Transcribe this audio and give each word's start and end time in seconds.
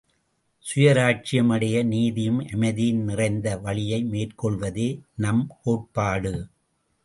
சுயராஜ்யம் 0.65 1.49
அடைய 1.49 1.83
நீதியும் 1.83 2.39
அமைதியும் 2.53 3.03
நிறைந்த 3.03 3.57
வழியை 3.57 4.03
மேற்கொள்வதே 4.11 4.89
நம் 5.15 5.47
கோட்பாடு. 5.63 6.33